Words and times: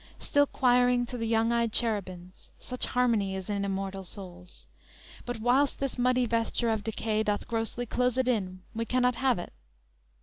Still 0.17 0.47
quiring 0.47 1.05
to 1.05 1.15
the 1.19 1.27
young 1.27 1.51
ey'd 1.51 1.71
cherubins; 1.71 2.49
Such 2.57 2.87
harmony 2.87 3.35
is 3.35 3.51
in 3.51 3.63
immortal 3.63 4.03
souls; 4.03 4.65
But, 5.27 5.37
whil'st 5.39 5.77
this 5.79 5.99
muddy 5.99 6.25
vesture 6.25 6.71
of 6.71 6.83
decay 6.83 7.21
Doth 7.21 7.47
grossly 7.47 7.85
close 7.85 8.17
it 8.17 8.27
in, 8.27 8.63
we 8.73 8.83
cannot 8.83 9.13
have 9.17 9.37
it! 9.37 9.53